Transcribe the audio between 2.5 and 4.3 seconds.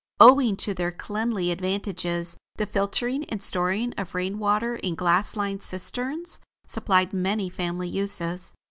the filtering and storing of